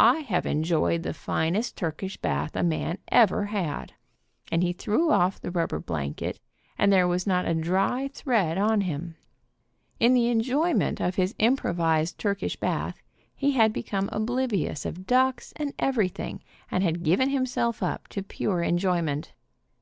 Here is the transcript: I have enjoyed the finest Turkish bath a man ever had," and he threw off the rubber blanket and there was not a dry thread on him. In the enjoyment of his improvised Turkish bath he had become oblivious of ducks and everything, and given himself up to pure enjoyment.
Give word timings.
I 0.00 0.20
have 0.20 0.46
enjoyed 0.46 1.02
the 1.02 1.12
finest 1.12 1.76
Turkish 1.76 2.16
bath 2.16 2.56
a 2.56 2.62
man 2.62 2.96
ever 3.08 3.44
had," 3.52 3.92
and 4.50 4.62
he 4.62 4.72
threw 4.72 5.10
off 5.10 5.38
the 5.38 5.50
rubber 5.50 5.78
blanket 5.78 6.40
and 6.78 6.90
there 6.90 7.06
was 7.06 7.26
not 7.26 7.44
a 7.46 7.52
dry 7.52 8.08
thread 8.14 8.56
on 8.56 8.80
him. 8.80 9.16
In 10.00 10.14
the 10.14 10.28
enjoyment 10.30 11.00
of 11.02 11.16
his 11.16 11.34
improvised 11.38 12.18
Turkish 12.18 12.56
bath 12.56 13.02
he 13.36 13.50
had 13.52 13.74
become 13.74 14.08
oblivious 14.10 14.86
of 14.86 15.06
ducks 15.06 15.52
and 15.56 15.74
everything, 15.78 16.40
and 16.70 17.02
given 17.02 17.28
himself 17.28 17.82
up 17.82 18.08
to 18.08 18.22
pure 18.22 18.62
enjoyment. 18.62 19.34